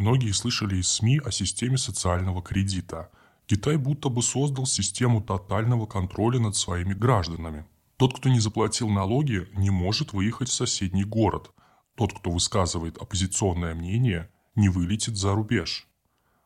Многие 0.00 0.32
слышали 0.32 0.76
из 0.76 0.88
СМИ 0.88 1.20
о 1.26 1.30
системе 1.30 1.76
социального 1.76 2.40
кредита. 2.40 3.10
Китай 3.44 3.76
будто 3.76 4.08
бы 4.08 4.22
создал 4.22 4.64
систему 4.64 5.20
тотального 5.20 5.84
контроля 5.84 6.40
над 6.40 6.56
своими 6.56 6.94
гражданами. 6.94 7.66
Тот, 7.98 8.16
кто 8.16 8.30
не 8.30 8.40
заплатил 8.40 8.88
налоги, 8.88 9.46
не 9.52 9.68
может 9.68 10.14
выехать 10.14 10.48
в 10.48 10.54
соседний 10.54 11.04
город. 11.04 11.50
Тот, 11.96 12.14
кто 12.14 12.30
высказывает 12.30 12.96
оппозиционное 12.96 13.74
мнение, 13.74 14.30
не 14.54 14.70
вылетит 14.70 15.18
за 15.18 15.34
рубеж. 15.34 15.86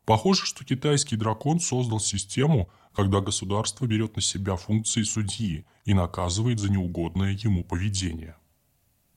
Похоже, 0.05 0.47
что 0.47 0.65
китайский 0.65 1.15
дракон 1.15 1.61
создал 1.61 2.01
систему, 2.01 2.69
когда 2.93 3.21
государство 3.21 3.87
берет 3.87 4.17
на 4.17 4.23
себя 4.23 4.57
функции 4.57 5.05
судьи 5.05 5.65
и 5.85 5.95
наказывает 5.95 6.59
за 6.59 6.73
неугодное 6.73 7.31
ему 7.31 7.63
поведение. 7.63 8.35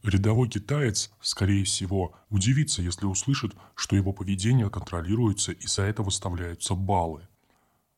Рядовой 0.08 0.48
китаец, 0.48 1.12
скорее 1.20 1.66
всего, 1.66 2.16
удивится, 2.30 2.82
если 2.82 3.06
услышит, 3.06 3.54
что 3.76 3.98
его 3.98 4.14
поведение 4.14 4.70
контролируется 4.70 5.52
и 5.52 5.68
за 5.68 5.82
это 5.82 6.02
выставляются 6.02 6.76
баллы. 6.76 7.28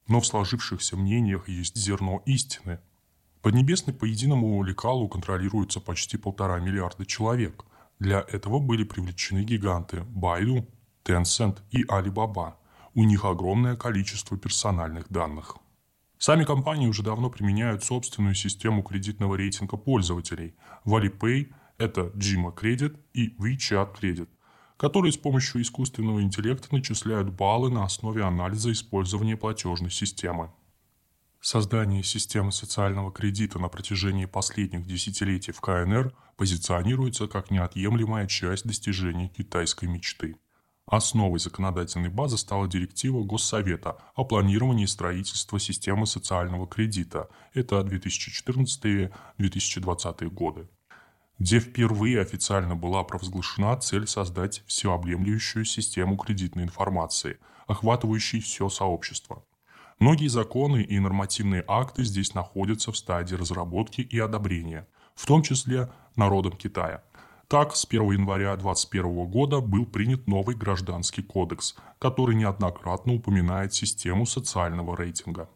Но 0.08 0.20
в 0.20 0.26
сложившихся 0.26 0.98
мнениях 0.98 1.48
есть 1.48 1.78
зерно 1.78 2.24
истины. 2.26 2.80
Поднебесный 3.44 3.94
по 3.94 4.06
единому 4.06 4.64
лекалу 4.64 5.08
контролируется 5.08 5.80
почти 5.80 6.18
полтора 6.18 6.60
миллиарда 6.60 7.06
человек. 7.06 7.64
Для 8.00 8.22
этого 8.22 8.58
были 8.58 8.84
привлечены 8.84 9.44
гиганты 9.44 10.02
Байду, 10.02 10.68
Tencent 11.06 11.60
и 11.70 11.84
Alibaba. 11.84 12.56
У 12.96 13.04
них 13.04 13.24
огромное 13.24 13.76
количество 13.76 14.36
персональных 14.36 15.10
данных. 15.10 15.58
Сами 16.18 16.44
компании 16.44 16.88
уже 16.88 17.04
давно 17.04 17.30
применяют 17.30 17.84
собственную 17.84 18.34
систему 18.34 18.82
кредитного 18.82 19.36
рейтинга 19.36 19.78
пользователей. 19.78 20.56
В 20.86 20.96
Alipay 20.96 21.54
это 21.80 22.12
Jima 22.16 22.56
Credit 22.56 22.96
и 23.14 23.36
WeChat 23.38 24.00
Credit, 24.00 24.30
которые 24.78 25.12
с 25.12 25.18
помощью 25.18 25.62
искусственного 25.62 26.22
интеллекта 26.22 26.68
начисляют 26.72 27.30
баллы 27.30 27.72
на 27.72 27.86
основе 27.86 28.24
анализа 28.24 28.72
использования 28.72 29.38
платежной 29.38 29.90
системы. 29.90 30.52
Создание 31.42 32.04
системы 32.04 32.52
социального 32.52 33.14
кредита 33.14 33.60
на 33.60 33.70
протяжении 33.70 34.26
последних 34.26 34.86
десятилетий 34.86 35.54
в 35.54 35.62
КНР 35.62 36.14
позиционируется 36.36 37.28
как 37.28 37.50
неотъемлемая 37.50 38.28
часть 38.28 38.68
достижения 38.68 39.30
китайской 39.30 39.86
мечты. 39.86 40.36
Основой 40.86 41.40
законодательной 41.40 42.10
базы 42.10 42.38
стала 42.38 42.68
директива 42.68 43.24
Госсовета 43.24 43.96
о 44.16 44.26
планировании 44.26 44.86
строительства 44.86 45.60
системы 45.60 46.06
социального 46.08 46.68
кредита. 46.68 47.30
Это 47.54 47.80
2014-2020 47.82 50.30
годы 50.30 50.68
где 51.40 51.60
впервые 51.60 52.22
официально 52.22 52.76
была 52.76 53.04
провозглашена 53.04 53.78
цель 53.78 54.08
создать 54.08 54.62
всеобъемлющую 54.68 55.64
систему 55.64 56.18
кредитной 56.18 56.64
информации, 56.64 57.40
охватывающей 57.66 58.42
все 58.42 58.68
сообщество. 58.70 59.44
Многие 60.00 60.28
законы 60.28 60.82
и 60.82 61.00
нормативные 61.00 61.64
акты 61.68 62.04
здесь 62.04 62.34
находятся 62.34 62.92
в 62.92 62.98
стадии 62.98 63.36
разработки 63.36 64.02
и 64.02 64.20
одобрения, 64.20 64.88
в 65.16 65.26
том 65.26 65.42
числе 65.42 65.90
народом 66.16 66.54
Китая. 66.54 67.04
Так, 67.48 67.76
с 67.76 67.86
1 67.86 68.12
января 68.12 68.56
2021 68.56 69.26
года 69.26 69.60
был 69.60 69.86
принят 69.86 70.28
новый 70.28 70.56
гражданский 70.56 71.24
кодекс, 71.24 71.76
который 72.00 72.36
неоднократно 72.36 73.14
упоминает 73.14 73.74
систему 73.74 74.26
социального 74.26 74.96
рейтинга. 74.96 75.50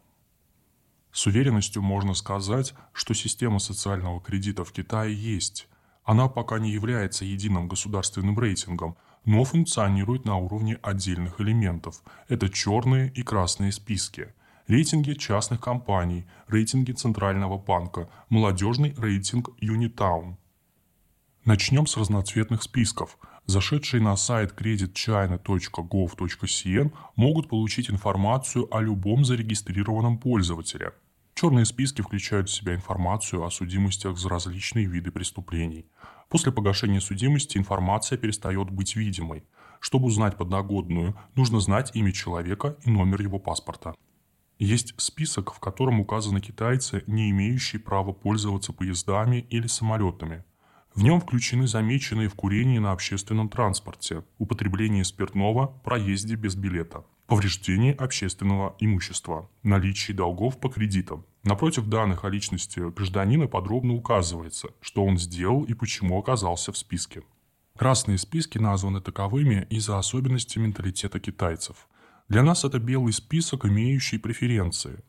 С 1.12 1.26
уверенностью 1.26 1.82
можно 1.82 2.14
сказать, 2.14 2.74
что 2.92 3.14
система 3.14 3.60
социального 3.60 4.20
кредита 4.20 4.64
в 4.64 4.72
Китае 4.72 5.14
есть, 5.14 5.68
она 6.04 6.28
пока 6.28 6.58
не 6.58 6.70
является 6.70 7.24
единым 7.24 7.66
государственным 7.66 8.38
рейтингом, 8.38 8.98
но 9.24 9.42
функционирует 9.44 10.26
на 10.26 10.36
уровне 10.36 10.78
отдельных 10.82 11.40
элементов. 11.40 12.02
Это 12.28 12.50
черные 12.50 13.10
и 13.10 13.22
красные 13.22 13.72
списки. 13.72 14.34
Рейтинги 14.68 15.14
частных 15.14 15.60
компаний, 15.60 16.26
рейтинги 16.46 16.92
Центрального 16.92 17.56
банка, 17.58 18.10
молодежный 18.28 18.94
рейтинг 18.98 19.48
Unitown. 19.62 20.36
Начнем 21.44 21.86
с 21.86 21.96
разноцветных 21.96 22.62
списков. 22.62 23.16
Зашедшие 23.46 24.02
на 24.02 24.16
сайт 24.16 24.52
creditchina.gov.cn 24.58 26.92
могут 27.16 27.48
получить 27.48 27.90
информацию 27.90 28.74
о 28.74 28.80
любом 28.80 29.24
зарегистрированном 29.24 30.18
пользователе– 30.18 30.92
Черные 31.34 31.64
списки 31.64 32.00
включают 32.00 32.48
в 32.48 32.54
себя 32.54 32.74
информацию 32.76 33.42
о 33.42 33.50
судимостях 33.50 34.16
за 34.16 34.28
различные 34.28 34.86
виды 34.86 35.10
преступлений. 35.10 35.86
После 36.28 36.52
погашения 36.52 37.00
судимости 37.00 37.58
информация 37.58 38.16
перестает 38.16 38.70
быть 38.70 38.94
видимой. 38.94 39.44
Чтобы 39.80 40.06
узнать 40.06 40.36
подногодную, 40.36 41.16
нужно 41.34 41.58
знать 41.58 41.90
имя 41.94 42.12
человека 42.12 42.76
и 42.84 42.90
номер 42.90 43.20
его 43.20 43.40
паспорта. 43.40 43.94
Есть 44.60 44.94
список, 44.96 45.52
в 45.52 45.58
котором 45.58 45.98
указаны 45.98 46.40
китайцы, 46.40 47.02
не 47.08 47.30
имеющие 47.30 47.80
права 47.80 48.12
пользоваться 48.12 48.72
поездами 48.72 49.44
или 49.50 49.66
самолетами. 49.66 50.44
В 50.94 51.02
нем 51.02 51.20
включены 51.20 51.66
замеченные 51.66 52.28
в 52.28 52.34
курении 52.34 52.78
на 52.78 52.92
общественном 52.92 53.48
транспорте, 53.48 54.24
употребление 54.38 55.04
спиртного, 55.04 55.66
проезде 55.84 56.36
без 56.36 56.54
билета– 56.54 57.04
повреждение 57.26 57.94
общественного 57.94 58.76
имущества, 58.78 59.50
наличие 59.64 60.16
долгов 60.16 60.60
по 60.60 60.68
кредитам. 60.68 61.26
Напротив 61.42 61.86
данных 61.86 62.24
о 62.24 62.28
личности 62.28 62.78
гражданина 62.78 63.48
подробно 63.48 63.94
указывается, 63.94 64.68
что 64.80 65.04
он 65.04 65.18
сделал 65.18 65.64
и 65.64 65.74
почему 65.74 66.18
оказался 66.18 66.70
в 66.70 66.78
списке. 66.78 67.22
Красные 67.76 68.18
списки 68.18 68.58
названы 68.58 69.00
таковыми 69.00 69.66
из-за 69.70 69.98
особенностей 69.98 70.60
менталитета 70.60 71.18
китайцев. 71.18 71.88
Для 72.28 72.44
нас 72.44 72.64
это 72.64 72.78
белый 72.78 73.12
список, 73.12 73.64
имеющий 73.64 74.18
преференции. 74.18 75.02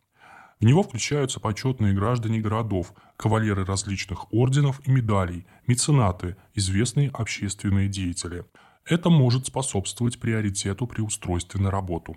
В 0.59 0.66
него 0.66 0.83
включаются 0.83 1.39
почетные 1.39 1.93
граждане 1.93 2.39
городов, 2.39 2.93
кавалеры 3.17 3.66
различных 3.66 4.33
орденов 4.33 4.79
и 4.88 4.91
медалей, 4.91 5.45
меценаты, 5.67 6.38
известные 6.53 7.09
общественные 7.09 7.89
деятели– 7.89 8.45
это 8.85 9.09
может 9.09 9.47
способствовать 9.47 10.19
приоритету 10.19 10.85
при 10.85 11.01
устройстве 11.01 11.59
на 11.59 11.71
работу. 11.71 12.16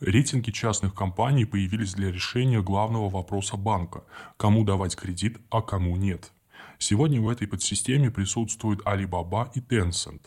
Рейтинги 0.00 0.50
частных 0.50 0.94
компаний 0.94 1.44
появились 1.44 1.92
для 1.92 2.10
решения 2.10 2.62
главного 2.62 3.10
вопроса 3.10 3.58
банка– 3.58 4.04
кому 4.38 4.64
давать 4.64 4.96
кредит, 4.96 5.38
а 5.50 5.60
кому 5.60 5.96
нет. 5.96 6.32
Сегодня 6.78 7.20
в 7.20 7.28
этой 7.28 7.46
подсистеме 7.46 8.10
присутствуют 8.10 8.86
Alibaba 8.86 9.50
и 9.54 9.60
Tencent. 9.60 10.22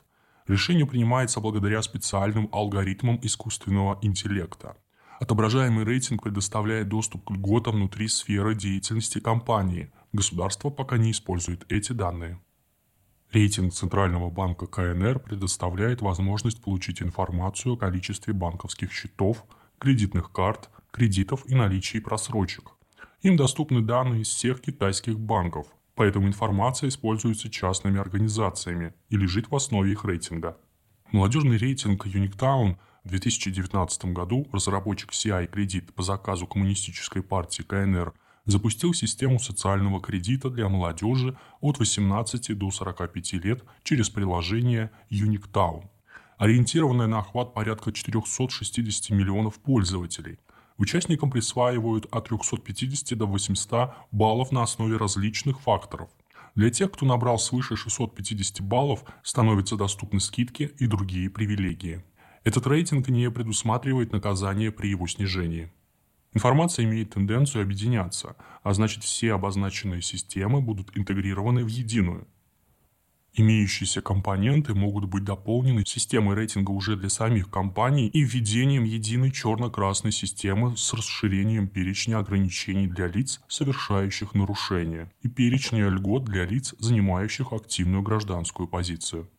Решение 0.48 0.86
принимается 0.86 1.40
благодаря 1.40 1.82
специальным 1.82 2.48
алгоритмам 2.52 3.20
искусственного 3.24 3.98
интеллекта. 4.04 4.78
Отображаемый 5.20 5.84
рейтинг 5.84 6.24
предоставляет 6.24 6.88
доступ 6.88 7.26
к 7.26 7.32
льготам 7.32 7.76
внутри 7.76 8.08
сферы 8.08 8.56
деятельности 8.56 9.20
компании. 9.20 9.92
Государство 10.14 10.70
пока 10.70 10.98
не 10.98 11.12
использует 11.12 11.70
эти 11.70 11.92
данные. 11.92 12.40
Рейтинг 13.32 13.74
Центрального 13.74 14.30
банка 14.30 14.66
КНР 14.66 15.20
предоставляет 15.20 16.02
возможность 16.02 16.64
получить 16.64 17.02
информацию 17.02 17.74
о 17.74 17.78
количестве 17.78 18.34
банковских 18.34 18.94
счетов, 18.94 19.44
кредитных 19.78 20.32
карт, 20.32 20.70
кредитов 20.90 21.44
и 21.48 21.54
наличии 21.54 22.00
просрочек. 22.00 22.72
Им 23.22 23.36
доступны 23.36 23.82
данные 23.82 24.22
из 24.22 24.30
всех 24.30 24.62
китайских 24.62 25.20
банков, 25.20 25.68
поэтому 25.96 26.28
информация 26.28 26.88
используется 26.88 27.52
частными 27.52 28.00
организациями 28.00 28.94
и 29.10 29.18
лежит 29.18 29.52
в 29.52 29.56
основе 29.56 29.92
их 29.92 30.06
рейтинга. 30.06 30.58
Молодежный 31.12 31.58
рейтинг 31.58 32.08
Unictown 32.08 32.78
в 33.04 33.10
2019 33.10 34.06
году 34.06 34.48
разработчик 34.52 35.12
CI 35.12 35.48
Кредит 35.48 35.94
по 35.94 36.04
заказу 36.04 36.48
Коммунистической 36.48 37.22
партии 37.22 37.64
КНР– 37.64 38.14
запустил 38.50 38.94
систему 38.94 39.40
социального 39.40 40.02
кредита 40.02 40.50
для 40.50 40.70
молодежи 40.70 41.38
от 41.62 41.80
18 41.80 42.58
до 42.58 42.72
45 42.72 43.34
лет 43.34 43.64
через 43.84 44.10
приложение 44.10 44.92
Unictown, 45.10 45.86
ориентированное 46.38 47.08
на 47.08 47.20
охват 47.20 47.54
порядка 47.54 47.92
460 47.92 49.12
миллионов 49.12 49.60
пользователей. 49.60 50.40
Участникам 50.78 51.30
присваивают 51.30 52.08
от 52.12 52.30
350 52.30 53.18
до 53.18 53.26
800 53.26 53.92
баллов 54.12 54.52
на 54.52 54.64
основе 54.64 54.98
различных 54.98 55.60
факторов. 55.60 56.10
Для 56.56 56.70
тех, 56.72 56.92
кто 56.92 57.06
набрал 57.06 57.38
свыше 57.38 57.76
650 57.76 58.62
баллов, 58.62 59.04
становятся 59.24 59.76
доступны 59.76 60.20
скидки 60.20 60.72
и 60.80 60.88
другие 60.88 61.30
привилегии. 61.30 62.04
Этот 62.44 62.68
рейтинг 62.68 63.10
не 63.10 63.30
предусматривает 63.30 64.12
наказание 64.12 64.72
при 64.72 64.88
его 64.88 65.08
снижении. 65.08 65.72
Информация 66.34 66.86
имеет 66.86 67.12
тенденцию 67.12 67.64
объединяться, 67.64 68.36
а 68.64 68.74
значит 68.74 69.04
все 69.04 69.34
обозначенные 69.34 70.02
системы 70.02 70.62
будут 70.62 70.96
интегрированы 70.96 71.64
в 71.64 71.68
единую. 71.68 72.28
Имеющиеся 73.34 74.02
компоненты 74.02 74.74
могут 74.74 75.06
быть 75.06 75.24
дополнены 75.24 75.86
системой 75.86 76.36
рейтинга 76.36 76.72
уже 76.72 76.98
для 76.98 77.10
самих 77.10 77.50
компаний 77.50 78.08
и 78.08 78.22
введением 78.22 78.84
единой 78.84 79.32
черно-красной 79.32 80.12
системы 80.12 80.76
с 80.76 80.94
расширением 80.94 81.68
перечня 81.68 82.20
ограничений 82.20 82.88
для 82.88 83.08
лиц, 83.08 83.40
совершающих 83.48 84.34
нарушения, 84.34 85.12
и 85.22 85.30
перечня 85.30 85.90
льгот 85.90 86.26
для 86.26 86.46
лиц, 86.46 86.74
занимающих 86.80 87.54
активную 87.54 88.02
гражданскую 88.02 88.68
позицию. 88.68 89.30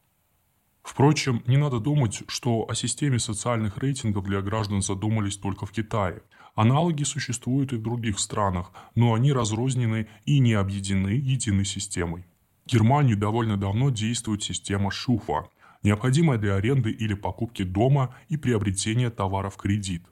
Впрочем, 0.90 1.44
не 1.46 1.56
надо 1.56 1.78
думать, 1.78 2.24
что 2.26 2.68
о 2.68 2.74
системе 2.74 3.20
социальных 3.20 3.78
рейтингов 3.78 4.24
для 4.24 4.42
граждан 4.42 4.82
задумались 4.82 5.36
только 5.36 5.64
в 5.64 5.70
Китае. 5.70 6.20
Аналоги 6.56 7.04
существуют 7.04 7.72
и 7.72 7.76
в 7.76 7.82
других 7.82 8.18
странах, 8.18 8.72
но 8.96 9.14
они 9.14 9.32
разрознены 9.32 10.08
и 10.24 10.40
не 10.40 10.54
объединены 10.54 11.10
единой 11.10 11.64
системой. 11.64 12.26
В 12.66 12.72
Германии 12.72 13.14
довольно 13.14 13.56
давно 13.56 13.90
действует 13.90 14.42
система 14.42 14.90
ШУФа, 14.90 15.48
необходимая 15.84 16.38
для 16.38 16.56
аренды 16.56 16.90
или 16.90 17.14
покупки 17.14 17.62
дома 17.62 18.12
и 18.28 18.36
приобретения 18.36 19.10
товара 19.10 19.48
в 19.48 19.58
кредит. 19.58 20.04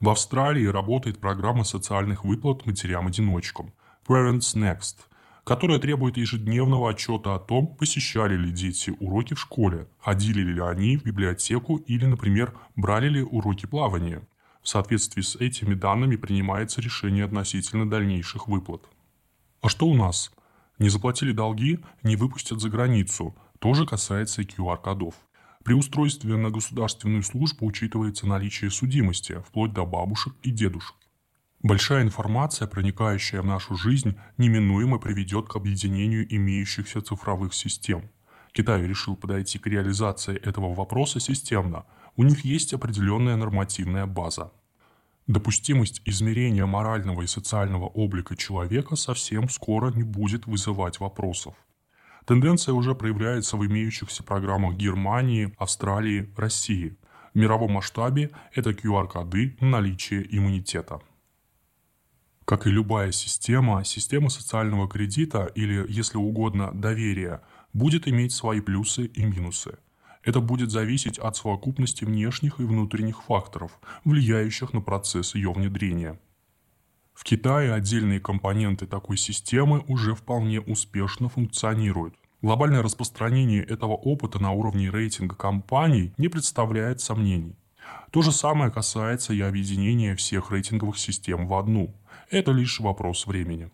В 0.00 0.10
Австралии 0.10 0.66
работает 0.66 1.18
программа 1.18 1.64
социальных 1.64 2.26
выплат 2.26 2.66
матерям-одиночкам 2.66 3.72
Parents 4.06 4.54
Next, 4.54 4.96
которая 5.46 5.78
требует 5.78 6.16
ежедневного 6.16 6.90
отчета 6.90 7.36
о 7.36 7.38
том, 7.38 7.68
посещали 7.68 8.36
ли 8.36 8.50
дети 8.50 8.92
уроки 8.98 9.34
в 9.34 9.40
школе, 9.40 9.86
ходили 10.00 10.40
ли 10.40 10.60
они 10.60 10.96
в 10.96 11.04
библиотеку 11.04 11.76
или, 11.76 12.04
например, 12.04 12.52
брали 12.74 13.08
ли 13.08 13.22
уроки 13.22 13.64
плавания. 13.66 14.26
В 14.60 14.68
соответствии 14.68 15.22
с 15.22 15.36
этими 15.36 15.74
данными 15.74 16.16
принимается 16.16 16.80
решение 16.80 17.24
относительно 17.24 17.88
дальнейших 17.88 18.48
выплат. 18.48 18.82
А 19.62 19.68
что 19.68 19.86
у 19.86 19.94
нас? 19.94 20.32
Не 20.80 20.88
заплатили 20.88 21.30
долги, 21.30 21.78
не 22.02 22.16
выпустят 22.16 22.60
за 22.60 22.68
границу. 22.68 23.36
Тоже 23.60 23.86
касается 23.86 24.42
и 24.42 24.44
QR-кодов. 24.44 25.14
При 25.62 25.74
устройстве 25.74 26.36
на 26.36 26.50
государственную 26.50 27.22
службу 27.22 27.66
учитывается 27.66 28.26
наличие 28.26 28.72
судимости, 28.72 29.40
вплоть 29.46 29.72
до 29.72 29.86
бабушек 29.86 30.34
и 30.42 30.50
дедушек. 30.50 30.96
Большая 31.62 32.02
информация, 32.02 32.68
проникающая 32.68 33.40
в 33.40 33.46
нашу 33.46 33.76
жизнь, 33.76 34.16
неминуемо 34.36 34.98
приведет 34.98 35.48
к 35.48 35.56
объединению 35.56 36.26
имеющихся 36.34 37.00
цифровых 37.00 37.54
систем. 37.54 38.10
Китай 38.52 38.86
решил 38.86 39.16
подойти 39.16 39.58
к 39.58 39.66
реализации 39.66 40.36
этого 40.36 40.74
вопроса 40.74 41.18
системно. 41.18 41.84
У 42.16 42.24
них 42.24 42.44
есть 42.44 42.72
определенная 42.72 43.36
нормативная 43.36 44.06
база. 44.06 44.52
Допустимость 45.26 46.02
измерения 46.04 46.66
морального 46.66 47.22
и 47.22 47.26
социального 47.26 47.86
облика 47.86 48.36
человека 48.36 48.94
совсем 48.94 49.48
скоро 49.48 49.90
не 49.90 50.04
будет 50.04 50.46
вызывать 50.46 51.00
вопросов. 51.00 51.54
Тенденция 52.26 52.74
уже 52.74 52.94
проявляется 52.94 53.56
в 53.56 53.66
имеющихся 53.66 54.22
программах 54.22 54.76
Германии, 54.76 55.52
Австралии, 55.58 56.32
России. 56.36 56.96
В 57.34 57.38
мировом 57.38 57.72
масштабе 57.72 58.30
это 58.54 58.70
QR-коды 58.70 59.56
наличия 59.60 60.26
иммунитета. 60.30 61.00
Как 62.46 62.68
и 62.68 62.70
любая 62.70 63.10
система, 63.10 63.84
система 63.84 64.28
социального 64.28 64.88
кредита 64.88 65.50
или, 65.56 65.84
если 65.88 66.16
угодно, 66.16 66.70
доверия 66.72 67.42
будет 67.72 68.06
иметь 68.06 68.30
свои 68.30 68.60
плюсы 68.60 69.06
и 69.06 69.24
минусы. 69.24 69.78
Это 70.22 70.38
будет 70.40 70.70
зависеть 70.70 71.18
от 71.18 71.36
совокупности 71.36 72.04
внешних 72.04 72.60
и 72.60 72.62
внутренних 72.62 73.24
факторов, 73.24 73.72
влияющих 74.04 74.72
на 74.72 74.80
процесс 74.80 75.34
ее 75.34 75.52
внедрения. 75.52 76.20
В 77.14 77.24
Китае 77.24 77.72
отдельные 77.72 78.20
компоненты 78.20 78.86
такой 78.86 79.16
системы 79.16 79.82
уже 79.88 80.14
вполне 80.14 80.60
успешно 80.60 81.28
функционируют. 81.28 82.14
Глобальное 82.42 82.82
распространение 82.82 83.64
этого 83.64 83.94
опыта 83.94 84.38
на 84.38 84.52
уровне 84.52 84.88
рейтинга 84.88 85.34
компаний 85.34 86.12
не 86.16 86.28
представляет 86.28 87.00
сомнений. 87.00 87.56
То 88.10 88.22
же 88.22 88.32
самое 88.32 88.70
касается 88.70 89.32
и 89.32 89.40
объединения 89.40 90.14
всех 90.14 90.50
рейтинговых 90.50 90.98
систем 90.98 91.46
в 91.46 91.54
одну. 91.54 91.94
Это 92.30 92.52
лишь 92.52 92.80
вопрос 92.80 93.26
времени. 93.26 93.70